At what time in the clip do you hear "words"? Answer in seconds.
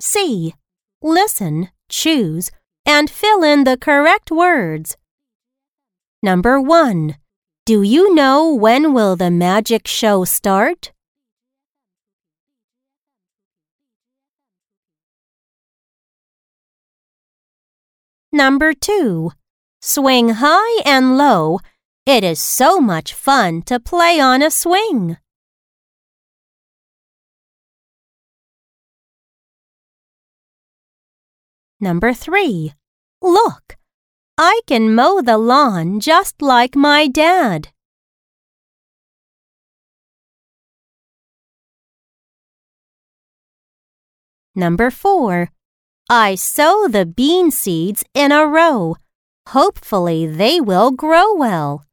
4.30-4.96